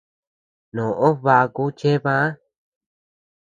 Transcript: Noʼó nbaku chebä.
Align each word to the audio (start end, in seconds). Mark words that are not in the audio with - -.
Noʼó 0.75 1.07
nbaku 1.19 1.63
chebä. 1.79 2.13